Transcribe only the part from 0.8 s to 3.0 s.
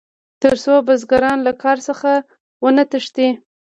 بزګران له کار څخه ونه